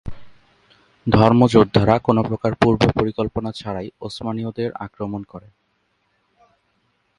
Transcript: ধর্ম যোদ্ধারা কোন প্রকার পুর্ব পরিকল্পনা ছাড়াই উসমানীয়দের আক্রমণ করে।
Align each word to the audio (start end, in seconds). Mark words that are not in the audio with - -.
ধর্ম 1.07 1.41
যোদ্ধারা 1.47 1.95
কোন 1.99 2.17
প্রকার 2.23 2.51
পুর্ব 2.55 2.81
পরিকল্পনা 2.99 3.49
ছাড়াই 3.51 3.87
উসমানীয়দের 4.01 4.71
আক্রমণ 4.75 5.21
করে। 5.23 5.47